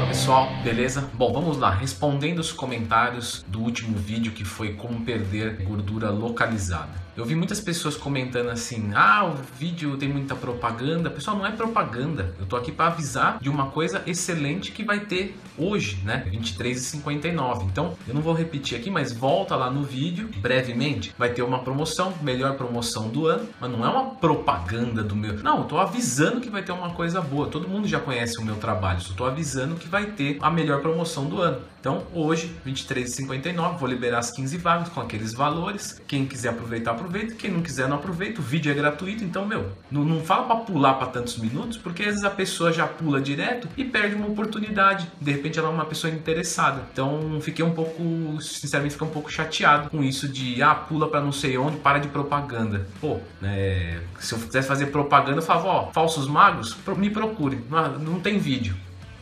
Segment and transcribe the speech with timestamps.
[0.00, 1.10] pessoal, beleza?
[1.12, 7.01] Bom, vamos lá, respondendo os comentários do último vídeo que foi como perder gordura localizada.
[7.14, 11.10] Eu vi muitas pessoas comentando assim: ah, o vídeo tem muita propaganda.
[11.10, 12.34] Pessoal, não é propaganda.
[12.40, 16.24] Eu tô aqui para avisar de uma coisa excelente que vai ter hoje, né?
[16.32, 17.64] 23,59.
[17.64, 21.14] Então, eu não vou repetir aqui, mas volta lá no vídeo brevemente.
[21.18, 25.34] Vai ter uma promoção, melhor promoção do ano, mas não é uma propaganda do meu.
[25.42, 27.46] Não, eu tô avisando que vai ter uma coisa boa.
[27.46, 30.80] Todo mundo já conhece o meu trabalho, só tô avisando que vai ter a melhor
[30.80, 31.60] promoção do ano.
[31.78, 36.00] Então, hoje, 23,59, vou liberar as 15 vagas com aqueles valores.
[36.06, 37.34] Quem quiser aproveitar, aproveita.
[37.34, 38.40] Quem não quiser, não aproveita.
[38.40, 42.02] O vídeo é gratuito, então, meu, não, não fala para pular para tantos minutos, porque
[42.02, 45.08] às vezes a pessoa já pula direto e perde uma oportunidade.
[45.20, 46.82] De repente, ela é uma pessoa interessada.
[46.92, 51.20] Então, fiquei um pouco, sinceramente, fiquei um pouco chateado com isso de, ah, pula para
[51.20, 52.86] não sei onde, para de propaganda.
[53.00, 57.60] Pô, né, se eu quisesse fazer propaganda, eu falava, ó, falsos magos, me procure.
[57.68, 58.74] Não, não tem vídeo,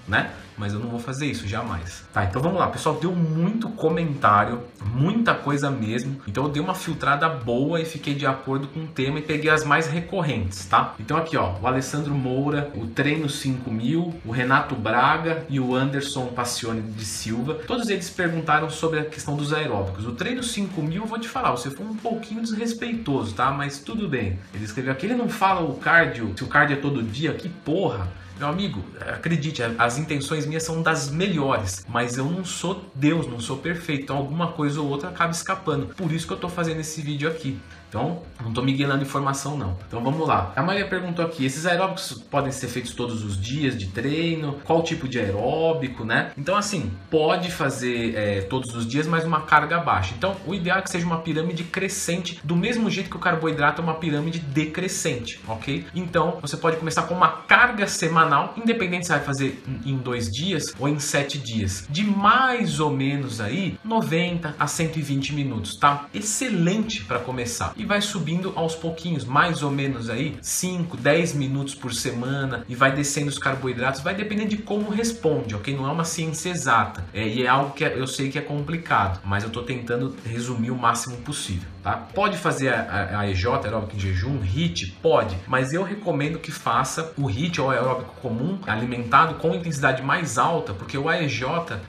[0.06, 0.30] né?
[0.60, 2.04] Mas eu não vou fazer isso jamais.
[2.12, 6.20] Tá, então vamos lá, pessoal, deu muito comentário, muita coisa mesmo.
[6.28, 9.50] Então eu dei uma filtrada boa e fiquei de acordo com o tema e peguei
[9.50, 10.94] as mais recorrentes, tá?
[11.00, 16.26] Então aqui, ó, o Alessandro Moura, o Treino 5000, o Renato Braga e o Anderson
[16.26, 17.54] Passione de Silva.
[17.66, 20.06] Todos eles perguntaram sobre a questão dos aeróbicos.
[20.06, 23.50] O Treino 5000, eu vou te falar, você foi um pouquinho desrespeitoso, tá?
[23.50, 24.38] Mas tudo bem.
[24.52, 27.48] Ele escreveu aqui, ele não fala o cardio, se o cardio é todo dia, que
[27.48, 28.19] porra.
[28.40, 33.38] Meu amigo, acredite, as intenções minhas são das melhores, mas eu não sou Deus, não
[33.38, 35.94] sou perfeito, então alguma coisa ou outra acaba escapando.
[35.94, 37.60] Por isso que eu estou fazendo esse vídeo aqui.
[37.90, 39.76] Então, não estou miguelando informação não.
[39.88, 40.52] Então vamos lá.
[40.54, 44.60] A Maria perguntou aqui, esses aeróbicos podem ser feitos todos os dias de treino?
[44.64, 46.30] Qual tipo de aeróbico, né?
[46.38, 50.14] Então assim, pode fazer é, todos os dias, mas uma carga baixa.
[50.16, 53.82] Então o ideal é que seja uma pirâmide crescente, do mesmo jeito que o carboidrato
[53.82, 55.84] é uma pirâmide decrescente, ok?
[55.92, 60.72] Então você pode começar com uma carga semanal, independente se vai fazer em dois dias
[60.78, 66.06] ou em sete dias, de mais ou menos aí 90 a 120 minutos, tá?
[66.14, 71.74] Excelente para começar e vai subindo aos pouquinhos, mais ou menos aí 5, 10 minutos
[71.74, 75.74] por semana e vai descendo os carboidratos, vai depender de como responde, ok?
[75.74, 79.20] Não é uma ciência exata é, e é algo que eu sei que é complicado,
[79.24, 81.68] mas eu estou tentando resumir o máximo possível.
[81.82, 82.08] Tá?
[82.14, 84.98] Pode fazer a, a, a EJ, aeróbico em jejum, HIT?
[85.02, 90.38] Pode, mas eu recomendo que faça o HIT ou aeróbico comum, alimentado com intensidade mais
[90.38, 91.40] alta, porque o AEJ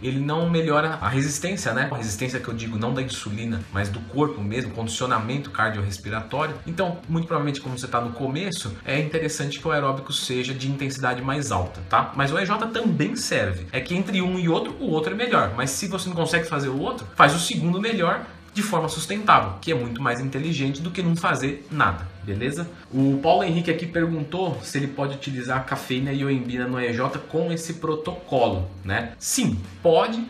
[0.01, 1.89] ele não melhora a resistência, né?
[1.91, 6.55] A resistência que eu digo não da insulina, mas do corpo mesmo, condicionamento cardiorrespiratório.
[6.65, 10.69] Então, muito provavelmente, como você está no começo, é interessante que o aeróbico seja de
[10.69, 12.11] intensidade mais alta, tá?
[12.15, 13.67] Mas o EJ também serve.
[13.71, 15.53] É que entre um e outro, o outro é melhor.
[15.55, 19.53] Mas se você não consegue fazer o outro, faz o segundo melhor de forma sustentável,
[19.61, 22.69] que é muito mais inteligente do que não fazer nada, beleza?
[22.91, 27.51] O Paulo Henrique aqui perguntou se ele pode utilizar cafeína e oembina no EJ com
[27.51, 29.13] esse protocolo, né?
[29.17, 30.25] Sim, pode,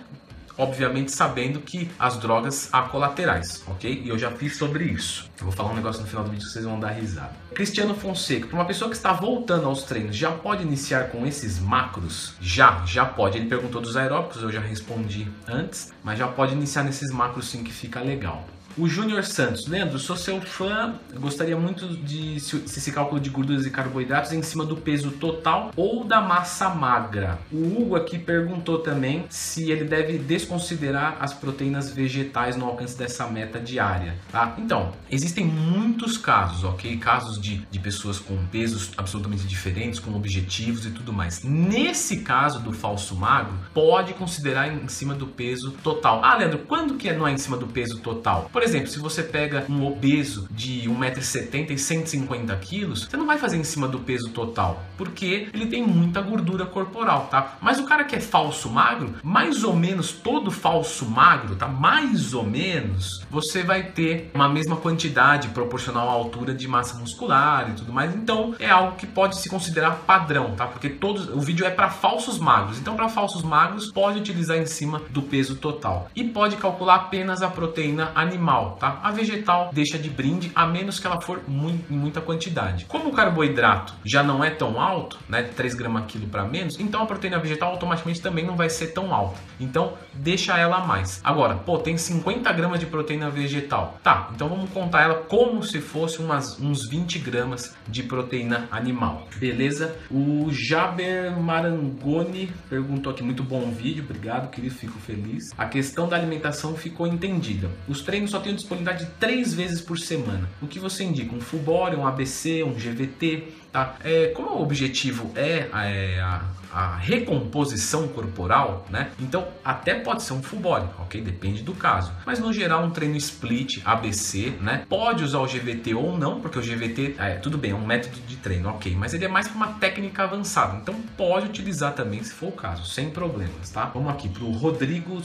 [0.61, 4.03] obviamente sabendo que as drogas há colaterais, ok?
[4.05, 5.27] E eu já fiz sobre isso.
[5.39, 7.31] Eu vou falar um negócio no final do vídeo que vocês vão dar risada.
[7.55, 11.57] Cristiano Fonseca, para uma pessoa que está voltando aos treinos, já pode iniciar com esses
[11.57, 12.35] macros?
[12.39, 13.39] Já, já pode.
[13.39, 17.63] Ele perguntou dos aeróbicos, eu já respondi antes, mas já pode iniciar nesses macros sim
[17.63, 18.45] que fica legal.
[18.77, 23.65] O Júnior Santos, Leandro, sou seu fã, gostaria muito de se esse cálculo de gorduras
[23.65, 27.37] e carboidratos em cima do peso total ou da massa magra.
[27.51, 33.27] O Hugo aqui perguntou também se ele deve desconsiderar as proteínas vegetais no alcance dessa
[33.27, 34.55] meta diária, tá?
[34.57, 36.95] Então, existem muitos casos, ok?
[36.97, 41.43] Casos de, de pessoas com pesos absolutamente diferentes, com objetivos e tudo mais.
[41.43, 46.23] Nesse caso do falso magro, pode considerar em cima do peso total.
[46.23, 48.49] Ah, Leandro, quando que não é em cima do peso total?
[48.51, 53.25] Por por exemplo, se você pega um obeso de 1,70m e 150 kg, você não
[53.25, 57.57] vai fazer em cima do peso total, porque ele tem muita gordura corporal, tá?
[57.59, 61.67] Mas o cara que é falso magro, mais ou menos todo falso magro, tá?
[61.67, 67.71] Mais ou menos, você vai ter uma mesma quantidade proporcional à altura de massa muscular
[67.71, 68.13] e tudo mais.
[68.13, 70.67] Então, é algo que pode se considerar padrão, tá?
[70.67, 72.77] Porque todos o vídeo é para falsos magros.
[72.77, 77.41] Então, para falsos magros, pode utilizar em cima do peso total e pode calcular apenas
[77.41, 78.99] a proteína animal animal, tá?
[79.01, 82.85] A vegetal deixa de brinde a menos que ela for em muita quantidade.
[82.85, 87.01] Como o carboidrato já não é tão alto, né, 3 gramas quilo para menos, então
[87.01, 89.39] a proteína vegetal automaticamente também não vai ser tão alta.
[89.59, 91.21] Então deixa ela a mais.
[91.23, 93.97] Agora, pô, tem 50 gramas de proteína vegetal.
[94.03, 99.27] Tá, então vamos contar ela como se fosse umas, uns 20 gramas de proteína animal.
[99.37, 99.95] Beleza?
[100.09, 105.51] O Jaber Marangoni perguntou aqui, muito bom vídeo, obrigado, querido, fico feliz.
[105.57, 107.69] A questão da alimentação ficou entendida.
[107.87, 110.49] Os treinos só tenho disponibilidade de três vezes por semana.
[110.61, 111.33] O que você indica?
[111.35, 113.95] Um full body, um ABC, um GVT, tá?
[114.03, 119.11] É, como o objetivo é, é a, a, recomposição corporal, né?
[119.19, 121.21] Então até pode ser um full body, ok?
[121.21, 122.11] Depende do caso.
[122.25, 124.85] Mas no geral um treino split, ABC, né?
[124.89, 128.19] Pode usar o GVT ou não, porque o GVT, é, tudo bem, é um método
[128.27, 128.95] de treino, ok?
[128.95, 130.77] Mas ele é mais para uma técnica avançada.
[130.81, 133.85] Então pode utilizar também se for o caso, sem problemas, tá?
[133.85, 135.21] Vamos aqui para o Rodrigo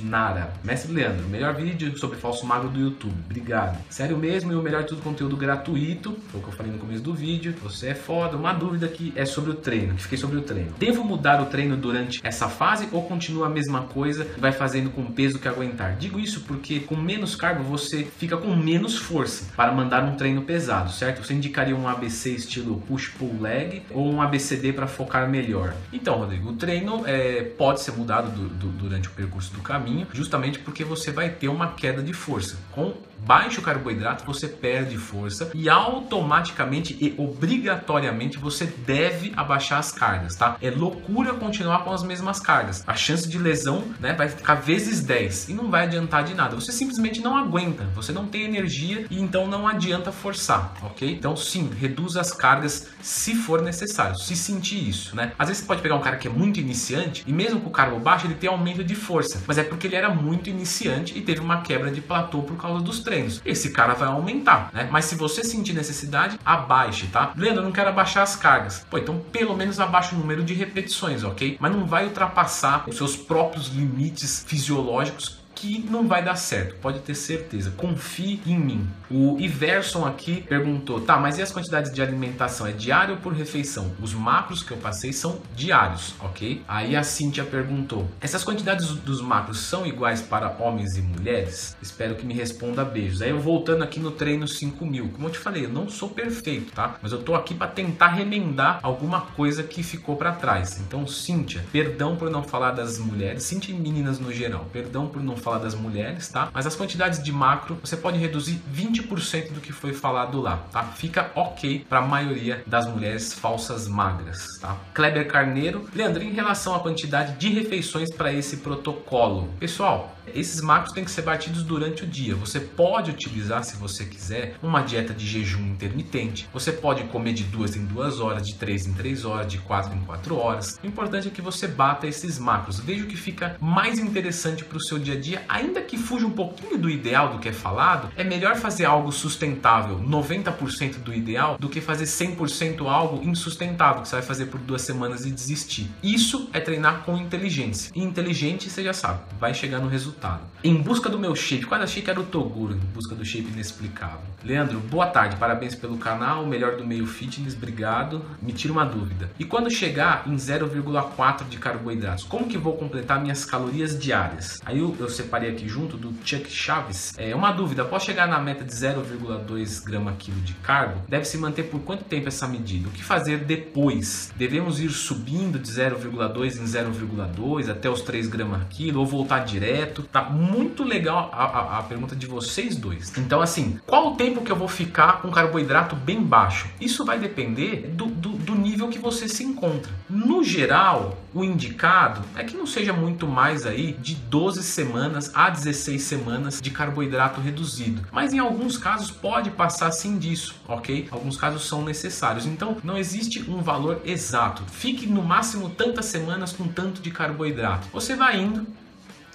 [0.00, 0.52] Susnara.
[0.64, 3.14] Mestre Leandro, melhor vídeo sobre falso magro do YouTube.
[3.26, 3.78] Obrigado.
[3.90, 6.16] Sério mesmo e o melhor de tudo, conteúdo gratuito.
[6.28, 7.54] Foi o que eu falei no começo do vídeo.
[7.62, 8.36] Você é foda.
[8.36, 10.72] Uma dúvida que é sobre o treino, que fiquei sobre o treino.
[10.78, 14.90] Devo mudar o treino durante essa fase ou continua a mesma coisa e vai fazendo
[14.90, 15.96] com o peso que aguentar?
[15.96, 20.42] Digo isso porque com menos cargo você fica com menos força para mandar um treino
[20.42, 21.24] pesado, certo?
[21.24, 25.74] Você indicaria um ABC estilo push-pull leg ou um ABCD para focar melhor?
[25.92, 29.89] Então, Rodrigo, o treino é, pode ser mudado do, do, durante o percurso do caminho,
[30.12, 32.56] justamente porque você vai ter uma queda de força.
[32.72, 32.94] Com
[33.26, 40.56] baixo carboidrato você perde força e automaticamente e obrigatoriamente você deve abaixar as cargas, tá?
[40.60, 42.82] É loucura continuar com as mesmas cargas.
[42.86, 46.54] A chance de lesão, né, vai ficar vezes 10 e não vai adiantar de nada.
[46.54, 51.10] Você simplesmente não aguenta, você não tem energia e então não adianta forçar, ok?
[51.10, 55.32] Então sim, reduz as cargas se for necessário, se sentir isso, né?
[55.38, 57.72] Às vezes você pode pegar um cara que é muito iniciante e mesmo com o
[57.72, 61.20] carbo baixo ele tem aumento de força, mas é porque ele era muito iniciante e
[61.20, 63.42] teve uma quebra de platô por causa dos treinos.
[63.44, 64.88] Esse cara vai aumentar, né?
[64.90, 67.32] Mas se você sentir necessidade, abaixe, tá?
[67.36, 68.86] Leandro, eu não quero abaixar as cargas.
[68.88, 71.56] Pô, então pelo menos abaixa o número de repetições, ok?
[71.58, 77.00] Mas não vai ultrapassar os seus próprios limites fisiológicos que não vai dar certo, pode
[77.00, 77.70] ter certeza.
[77.76, 78.88] Confie em mim.
[79.10, 82.66] O Iverson aqui perguntou: tá, mas e as quantidades de alimentação?
[82.66, 83.92] É diário ou por refeição?
[84.00, 86.62] Os macros que eu passei são diários, ok?
[86.66, 91.76] Aí a Cíntia perguntou: essas quantidades dos macros são iguais para homens e mulheres?
[91.82, 93.20] Espero que me responda beijos.
[93.20, 96.72] Aí eu voltando aqui no treino 5000, como eu te falei, eu não sou perfeito,
[96.72, 96.96] tá?
[97.02, 100.80] Mas eu tô aqui para tentar remendar alguma coisa que ficou para trás.
[100.80, 105.22] Então, Cíntia, perdão por não falar das mulheres, Cíntia e meninas no geral, perdão por
[105.22, 106.48] não falar falar das mulheres, tá?
[106.52, 110.84] Mas as quantidades de macro você pode reduzir 20% do que foi falado lá, tá?
[110.84, 114.76] Fica ok para a maioria das mulheres falsas magras, tá?
[114.94, 120.92] Kleber Carneiro, Leandro, em relação à quantidade de refeições para esse protocolo, pessoal, esses macros
[120.92, 122.34] têm que ser batidos durante o dia.
[122.36, 126.48] Você pode utilizar, se você quiser, uma dieta de jejum intermitente.
[126.52, 129.94] Você pode comer de duas em duas horas, de três em três horas, de quatro
[129.94, 130.78] em quatro horas.
[130.82, 132.80] O importante é que você bata esses macros.
[132.80, 136.26] Veja o que fica mais interessante para o seu dia a dia, ainda que fuja
[136.26, 138.10] um pouquinho do ideal do que é falado.
[138.16, 144.08] É melhor fazer algo sustentável, 90% do ideal, do que fazer 100% algo insustentável, que
[144.08, 145.90] você vai fazer por duas semanas e desistir.
[146.02, 147.92] Isso é treinar com inteligência.
[147.94, 150.40] E inteligente, você já sabe, vai chegar no resultado.
[150.62, 153.48] Em busca do meu shape, quase achei que era o Toguro, em busca do shape
[153.50, 154.20] inexplicável.
[154.44, 158.24] Leandro, boa tarde, parabéns pelo canal, melhor do meio fitness, obrigado.
[158.40, 159.30] Me tira uma dúvida.
[159.38, 164.60] E quando chegar em 0,4 de carboidratos, como que vou completar minhas calorias diárias?
[164.64, 167.14] Aí eu, eu separei aqui junto do Chuck Chaves.
[167.16, 171.38] É uma dúvida, após chegar na meta de 0,2 grama quilo de carbo, deve se
[171.38, 172.88] manter por quanto tempo essa medida?
[172.88, 174.32] O que fazer depois?
[174.36, 180.02] Devemos ir subindo de 0,2 em 0,2 até os 3 gramas quilo ou voltar direto?
[180.02, 183.16] Tá muito legal a, a, a, pergunta de vocês dois.
[183.16, 186.68] Então, assim, qual o tempo que eu vou ficar com carboidrato bem baixo?
[186.80, 189.90] Isso vai depender do, do, do nível que você se encontra.
[190.08, 195.48] No geral, o indicado é que não seja muito mais aí de 12 semanas a
[195.48, 198.02] 16 semanas de carboidrato reduzido.
[198.10, 201.08] Mas em alguns casos pode passar sim disso, ok?
[201.10, 202.46] Alguns casos são necessários.
[202.46, 204.62] Então não existe um valor exato.
[204.70, 207.88] Fique no máximo tantas semanas com tanto de carboidrato.
[207.92, 208.66] Você vai indo,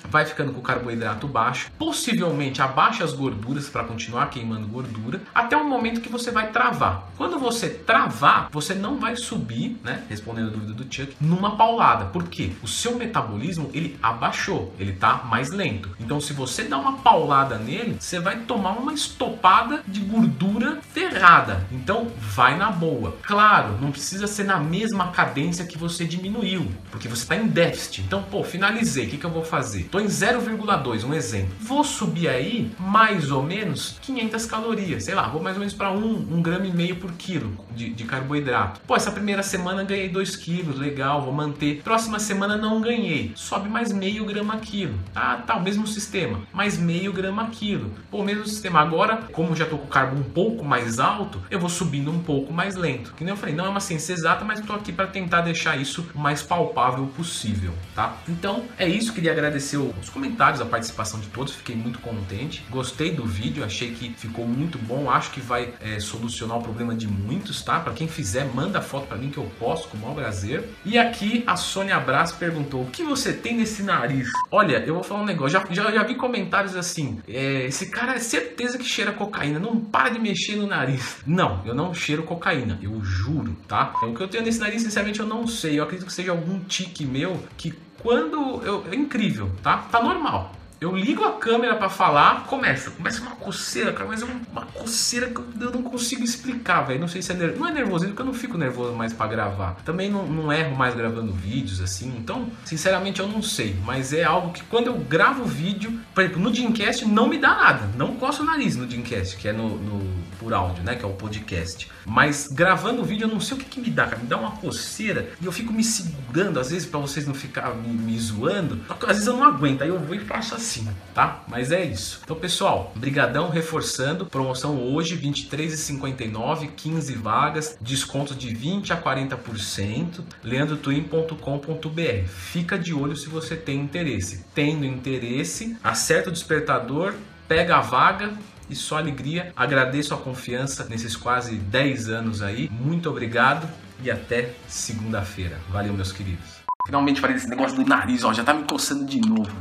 [0.09, 5.55] vai ficando com o carboidrato baixo, possivelmente abaixa as gorduras para continuar queimando gordura, até
[5.55, 7.09] o momento que você vai travar.
[7.17, 12.05] Quando você travar, você não vai subir, né, respondendo a dúvida do Chuck, numa paulada.
[12.05, 12.51] Por quê?
[12.61, 15.89] O seu metabolismo, ele abaixou, ele tá mais lento.
[15.99, 21.65] Então, se você dá uma paulada nele, você vai tomar uma estopada de gordura ferrada.
[21.71, 23.17] Então, vai na boa.
[23.23, 28.01] Claro, não precisa ser na mesma cadência que você diminuiu, porque você está em déficit.
[28.01, 29.83] Então, pô, finalizei, o que, que eu vou fazer?
[29.95, 31.55] Estou em 0,2, um exemplo.
[31.61, 35.05] Vou subir aí mais ou menos 500 calorias.
[35.05, 37.57] Sei lá, vou mais ou menos para 1, um, um grama e meio por quilo
[37.73, 38.81] de, de carboidrato.
[38.85, 41.81] Pô, essa primeira semana ganhei 2 quilos, legal, vou manter.
[41.81, 44.99] Próxima semana não ganhei, sobe mais meio grama quilo.
[45.15, 47.91] Ah, tá, o mesmo sistema, mais meio grama quilo.
[48.11, 48.81] Pô, mesmo sistema.
[48.81, 52.19] Agora, como já tô com o carbo um pouco mais alto, eu vou subindo um
[52.19, 53.13] pouco mais lento.
[53.13, 55.79] Que nem eu falei, não é uma ciência exata, mas estou aqui para tentar deixar
[55.79, 58.17] isso o mais palpável possível, tá?
[58.27, 62.63] Então é isso, queria agradecer os comentários, a participação de todos, fiquei muito contente.
[62.69, 66.95] Gostei do vídeo, achei que ficou muito bom, acho que vai é, solucionar o problema
[66.95, 67.79] de muitos, tá?
[67.79, 70.69] Para quem fizer, manda foto para mim que eu posto com o maior prazer.
[70.85, 74.29] E aqui a Sônia Brás perguntou: o que você tem nesse nariz?
[74.51, 78.15] Olha, eu vou falar um negócio, já, já, já vi comentários assim: é, esse cara
[78.15, 81.17] é certeza que cheira cocaína, não para de mexer no nariz.
[81.25, 83.93] Não, eu não cheiro cocaína, eu juro, tá?
[84.03, 85.79] O que eu tenho nesse nariz, sinceramente, eu não sei.
[85.79, 87.73] Eu acredito que seja algum tique meu que
[88.05, 88.85] quando eu.
[88.91, 89.77] É incrível, tá?
[89.91, 90.53] Tá normal.
[90.79, 95.27] Eu ligo a câmera para falar, começa, começa uma coceira, cara, mas é uma coceira
[95.27, 96.99] que eu não consigo explicar, velho.
[96.99, 99.27] Não sei se é nervoso, não é nervoso, porque eu não fico nervoso mais para
[99.27, 99.75] gravar.
[99.85, 104.23] Também não, não erro mais gravando vídeos assim, então, sinceramente eu não sei, mas é
[104.23, 108.15] algo que quando eu gravo vídeo, por exemplo, no Dreamcast não me dá nada, não
[108.15, 111.13] coço o nariz no Dreamcast, que é no, no por áudio, né, que é o
[111.13, 111.89] podcast.
[112.05, 114.51] Mas gravando vídeo eu não sei o que, que me dá, cara, me dá uma
[114.51, 118.81] coceira e eu fico me segurando às vezes para vocês não ficar me, me zoando.
[118.89, 121.43] Às vezes eu não aguento, aí eu vou e faço assim cima, tá?
[121.47, 122.21] Mas é isso.
[122.23, 132.27] Então, pessoal, brigadão reforçando, promoção hoje 23,59, 15 vagas, desconto de 20 a 40%, leandrotwin.com.br.
[132.27, 134.45] Fica de olho se você tem interesse.
[134.53, 137.13] Tendo interesse, acerta o despertador,
[137.47, 138.33] pega a vaga
[138.69, 139.53] e só alegria.
[139.55, 142.69] Agradeço a confiança nesses quase 10 anos aí.
[142.69, 143.69] Muito obrigado
[144.01, 145.57] e até segunda-feira.
[145.69, 146.65] Valeu, meus queridos.
[146.85, 149.51] Finalmente falei desse negócio do nariz, ó, já tá me coçando de novo.